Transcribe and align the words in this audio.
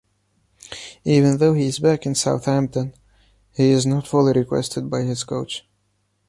Even 1.03 1.37
though 1.37 1.53
he 1.53 1.67
is 1.67 1.77
back 1.77 2.07
in 2.07 2.15
Southampton, 2.15 2.95
he 3.55 3.69
is 3.69 3.85
not 3.85 4.07
fully 4.07 4.33
requested 4.33 4.89
by 4.89 5.03
his 5.03 5.23
coach. 5.23 5.63